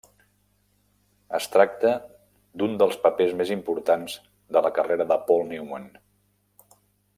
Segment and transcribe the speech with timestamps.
[1.39, 1.91] Es tracta
[2.61, 4.17] d'un dels papers més importants
[4.57, 5.89] de la carrera de Paul Newman.